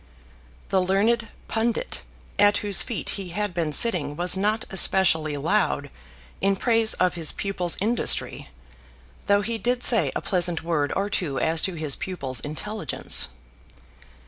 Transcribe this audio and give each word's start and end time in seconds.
The 0.69 0.81
learned 0.81 1.27
pundit 1.47 2.01
at 2.39 2.57
whose 2.65 2.81
feet 2.81 3.09
he 3.09 3.29
had 3.29 3.53
been 3.53 3.71
sitting 3.71 4.15
was 4.15 4.35
not 4.35 4.65
especially 4.71 5.37
loud 5.37 5.91
in 6.41 6.55
praise 6.55 6.95
of 6.95 7.13
his 7.13 7.31
pupil's 7.31 7.77
industry, 7.79 8.49
though 9.27 9.41
he 9.41 9.59
did 9.59 9.83
say 9.83 10.11
a 10.15 10.19
pleasant 10.21 10.63
word 10.63 10.91
or 10.95 11.07
two 11.07 11.37
as 11.37 11.61
to 11.61 11.75
his 11.75 11.95
pupil's 11.95 12.39
intelligence. 12.39 13.27